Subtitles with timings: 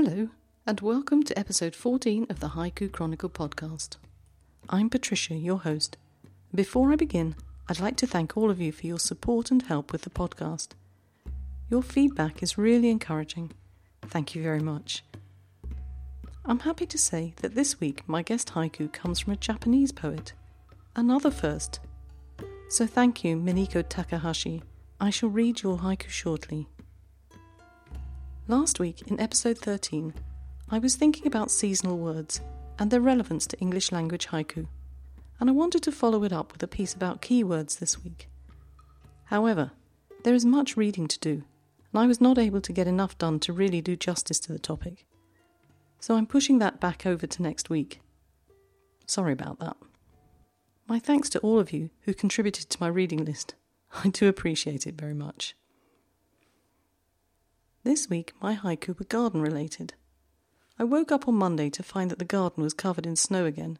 [0.00, 0.28] Hello,
[0.64, 3.96] and welcome to episode 14 of the Haiku Chronicle podcast.
[4.68, 5.96] I'm Patricia, your host.
[6.54, 7.34] Before I begin,
[7.68, 10.68] I'd like to thank all of you for your support and help with the podcast.
[11.68, 13.50] Your feedback is really encouraging.
[14.02, 15.02] Thank you very much.
[16.44, 20.32] I'm happy to say that this week my guest haiku comes from a Japanese poet.
[20.94, 21.80] Another first.
[22.68, 24.62] So thank you, Miniko Takahashi.
[25.00, 26.68] I shall read your haiku shortly.
[28.50, 30.14] Last week, in episode 13,
[30.70, 32.40] I was thinking about seasonal words
[32.78, 34.66] and their relevance to English language haiku,
[35.38, 38.30] and I wanted to follow it up with a piece about keywords this week.
[39.24, 39.72] However,
[40.24, 41.44] there is much reading to do,
[41.92, 44.58] and I was not able to get enough done to really do justice to the
[44.58, 45.04] topic.
[46.00, 48.00] So I'm pushing that back over to next week.
[49.04, 49.76] Sorry about that.
[50.86, 53.56] My thanks to all of you who contributed to my reading list.
[54.02, 55.54] I do appreciate it very much.
[57.88, 59.94] This week, my haiku were garden related.
[60.78, 63.78] I woke up on Monday to find that the garden was covered in snow again.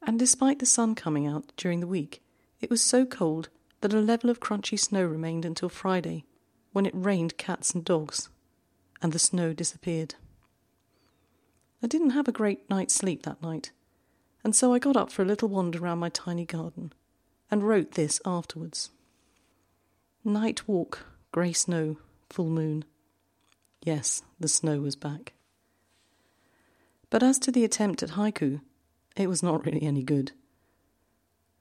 [0.00, 2.22] And despite the sun coming out during the week,
[2.60, 3.48] it was so cold
[3.80, 6.24] that a level of crunchy snow remained until Friday,
[6.72, 8.28] when it rained cats and dogs,
[9.02, 10.14] and the snow disappeared.
[11.82, 13.72] I didn't have a great night's sleep that night,
[14.44, 16.92] and so I got up for a little wander round my tiny garden,
[17.50, 18.90] and wrote this afterwards.
[20.22, 21.96] Night walk, grey snow,
[22.30, 22.84] full moon.
[23.82, 25.34] Yes, the snow was back.
[27.10, 28.60] But as to the attempt at haiku,
[29.16, 30.32] it was not really any good.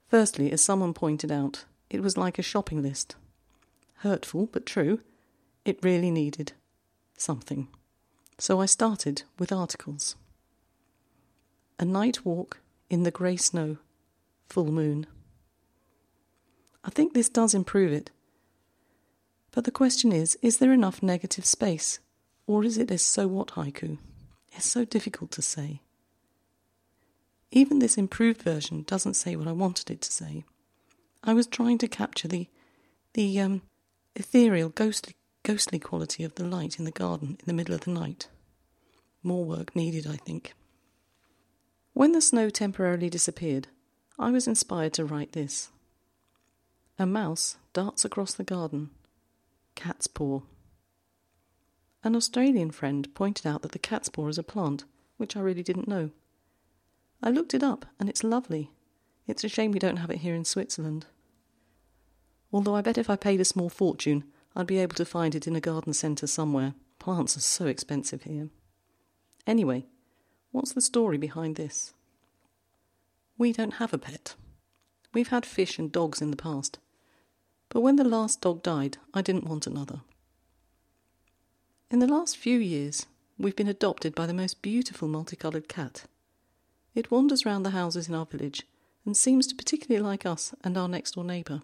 [0.07, 3.15] Firstly, as someone pointed out, it was like a shopping list.
[3.97, 5.01] Hurtful, but true.
[5.63, 6.53] It really needed
[7.17, 7.67] something.
[8.37, 10.15] So I started with articles.
[11.79, 13.77] A night walk in the grey snow,
[14.47, 15.07] full moon.
[16.83, 18.11] I think this does improve it.
[19.51, 21.99] But the question is is there enough negative space?
[22.47, 23.97] Or is it a so what haiku?
[24.53, 25.81] It's so difficult to say.
[27.51, 30.43] Even this improved version doesn't say what I wanted it to say.
[31.23, 32.47] I was trying to capture the
[33.13, 33.61] the um,
[34.15, 37.91] ethereal, ghostly, ghostly quality of the light in the garden in the middle of the
[37.91, 38.27] night.
[39.23, 40.53] More work needed, I think.
[41.93, 43.69] When the snow temporarily disappeared,
[44.19, 45.69] I was inspired to write this.
[46.99, 48.89] A mouse darts across the garden.
[49.75, 50.41] Cat's paw.
[52.05, 54.83] An Australian friend pointed out that the cat's paw is a plant,
[55.17, 56.11] which I really didn't know.
[57.23, 58.69] I looked it up, and it's lovely.
[59.25, 61.07] It's a shame we don't have it here in Switzerland.
[62.53, 64.23] Although I bet if I paid a small fortune,
[64.55, 66.75] I'd be able to find it in a garden centre somewhere.
[66.99, 68.49] Plants are so expensive here.
[69.47, 69.87] Anyway,
[70.51, 71.95] what's the story behind this?
[73.35, 74.35] We don't have a pet.
[75.11, 76.77] We've had fish and dogs in the past.
[77.69, 80.01] But when the last dog died, I didn't want another.
[81.91, 83.05] In the last few years,
[83.37, 86.05] we've been adopted by the most beautiful multicoloured cat.
[86.95, 88.63] It wanders round the houses in our village
[89.05, 91.61] and seems to particularly like us and our next door neighbour.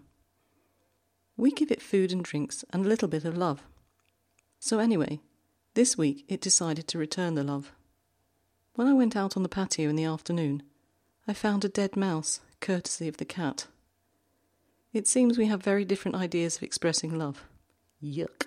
[1.36, 3.64] We give it food and drinks and a little bit of love.
[4.60, 5.18] So, anyway,
[5.74, 7.72] this week it decided to return the love.
[8.76, 10.62] When I went out on the patio in the afternoon,
[11.26, 13.66] I found a dead mouse, courtesy of the cat.
[14.92, 17.42] It seems we have very different ideas of expressing love.
[18.00, 18.46] Yuck.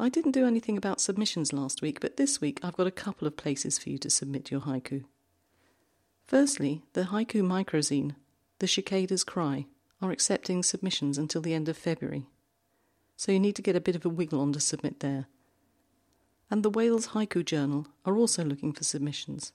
[0.00, 3.26] I didn't do anything about submissions last week, but this week I've got a couple
[3.26, 5.04] of places for you to submit your haiku.
[6.24, 8.14] Firstly, the Haiku Microzine,
[8.60, 9.66] The Cicada's Cry,
[10.00, 12.26] are accepting submissions until the end of February.
[13.16, 15.26] So you need to get a bit of a wiggle on to submit there.
[16.48, 19.52] And the Wales Haiku Journal are also looking for submissions.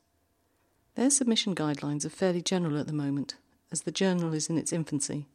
[0.95, 3.35] Their submission guidelines are fairly general at the moment,
[3.71, 5.27] as the journal is in its infancy.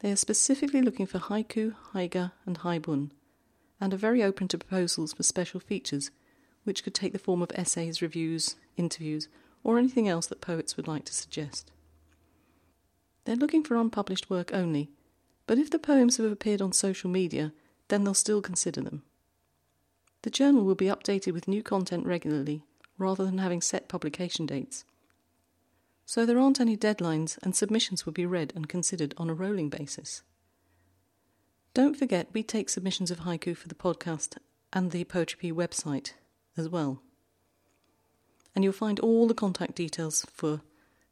[0.00, 3.12] They are specifically looking for haiku, haiga, and haibun
[3.80, 6.10] and are very open to proposals for special features,
[6.64, 9.28] which could take the form of essays, reviews, interviews,
[9.62, 11.70] or anything else that poets would like to suggest.
[13.24, 14.90] They're looking for unpublished work only,
[15.46, 17.52] but if the poems have appeared on social media,
[17.88, 19.02] then they'll still consider them.
[20.22, 22.62] The journal will be updated with new content regularly,
[22.98, 24.84] rather than having set publication dates.
[26.04, 29.68] So there aren't any deadlines, and submissions will be read and considered on a rolling
[29.68, 30.22] basis.
[31.76, 34.38] Don't forget, we take submissions of haiku for the podcast
[34.72, 36.12] and the Poetry website
[36.56, 37.02] as well.
[38.54, 40.62] And you'll find all the contact details for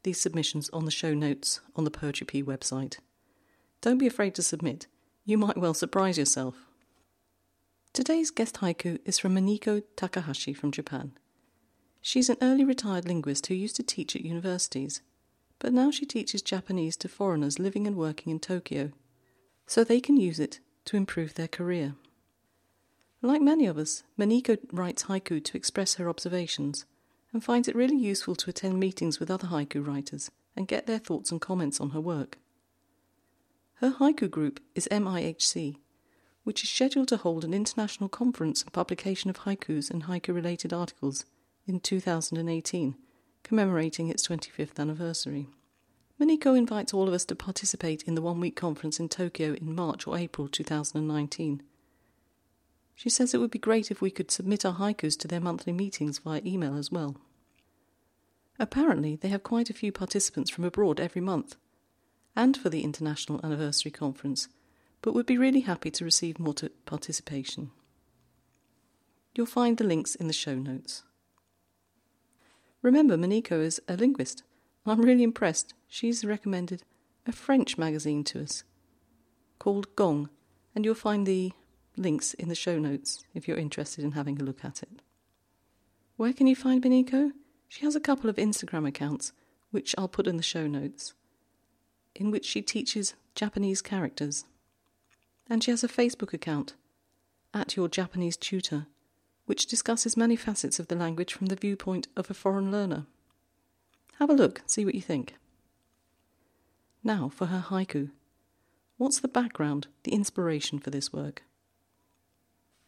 [0.05, 2.97] these submissions on the show notes on the Poetry website.
[3.83, 4.87] Don't be afraid to submit,
[5.27, 6.55] you might well surprise yourself.
[7.93, 11.13] Today's guest haiku is from Maniko Takahashi from Japan.
[12.01, 15.03] She's an early retired linguist who used to teach at universities,
[15.59, 18.93] but now she teaches Japanese to foreigners living and working in Tokyo
[19.67, 21.95] so they can use it to improve their career.
[23.23, 26.85] Like many of us, Maniko writes haiku to express her observations
[27.33, 30.99] and finds it really useful to attend meetings with other haiku writers and get their
[30.99, 32.39] thoughts and comments on her work.
[33.77, 35.77] Her haiku group is MIHC,
[36.45, 40.73] which is scheduled to hold an international conference and publication of haikus and haiku related
[40.73, 41.25] articles
[41.67, 42.95] in 2018,
[43.43, 45.49] commemorating its 25th anniversary.
[46.21, 49.75] Maniko invites all of us to participate in the one week conference in Tokyo in
[49.75, 51.63] March or April 2019.
[52.95, 55.73] She says it would be great if we could submit our haikus to their monthly
[55.73, 57.17] meetings via email as well.
[58.59, 61.57] Apparently, they have quite a few participants from abroad every month,
[62.37, 64.47] and for the International Anniversary Conference,
[65.03, 67.73] but would be really happy to receive more to participation.
[69.35, 71.03] You'll find the links in the show notes.
[72.81, 74.45] Remember, Maniko is a linguist,
[74.87, 75.73] I'm really impressed.
[75.89, 76.83] She's recommended
[77.27, 78.65] a French magazine to us
[79.59, 80.29] called Gong,
[80.75, 81.53] and you'll find the
[81.97, 85.01] links in the show notes if you're interested in having a look at it.
[86.17, 87.33] Where can you find Maniko?
[87.69, 89.33] She has a couple of Instagram accounts,
[89.71, 91.15] which I'll put in the show notes,
[92.15, 94.45] in which she teaches Japanese characters.
[95.49, 96.75] And she has a Facebook account,
[97.55, 98.87] at your Japanese tutor,
[99.47, 103.07] which discusses many facets of the language from the viewpoint of a foreign learner.
[104.19, 105.35] Have a look, see what you think.
[107.03, 108.11] Now for her haiku.
[108.97, 111.43] What's the background, the inspiration for this work?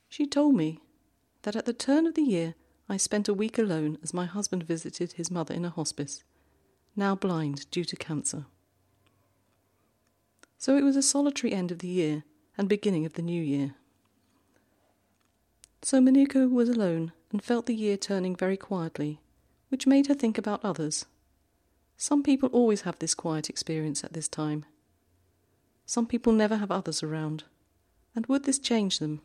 [0.08, 0.80] She told me
[1.42, 2.54] that at the turn of the year
[2.88, 6.22] I spent a week alone as my husband visited his mother in a hospice,
[6.94, 8.46] now blind due to cancer.
[10.58, 12.22] So it was a solitary end of the year
[12.56, 13.74] and beginning of the new year.
[15.82, 19.20] So Maniko was alone and felt the year turning very quietly,
[19.68, 21.06] which made her think about others.
[21.96, 24.64] Some people always have this quiet experience at this time.
[25.86, 27.44] Some people never have others around.
[28.14, 29.20] And would this change them?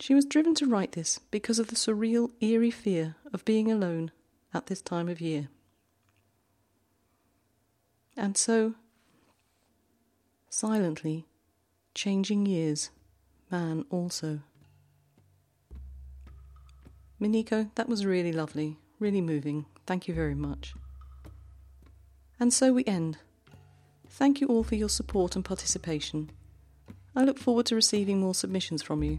[0.00, 4.12] She was driven to write this because of the surreal, eerie fear of being alone
[4.54, 5.48] at this time of year.
[8.16, 8.74] And so,
[10.48, 11.26] silently,
[11.94, 12.90] changing years,
[13.50, 14.40] man also.
[17.20, 19.66] Miniko, that was really lovely, really moving.
[19.88, 20.74] Thank you very much.
[22.38, 23.16] And so we end.
[24.06, 26.30] Thank you all for your support and participation.
[27.16, 29.18] I look forward to receiving more submissions from you.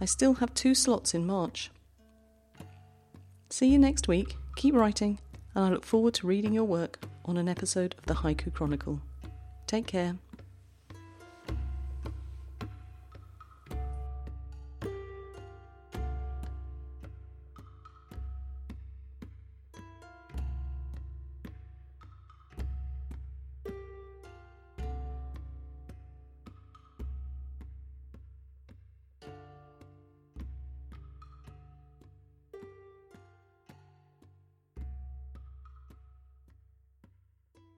[0.00, 1.72] I still have two slots in March.
[3.50, 5.18] See you next week, keep writing,
[5.56, 9.00] and I look forward to reading your work on an episode of the Haiku Chronicle.
[9.66, 10.14] Take care.